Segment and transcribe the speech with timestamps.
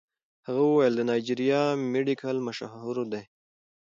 [0.47, 3.23] هغه وویل د نایجیریا مډیګا مشهور دی.